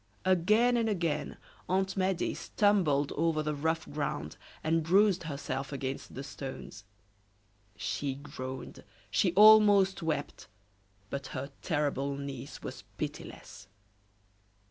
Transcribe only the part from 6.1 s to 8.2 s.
the stones; she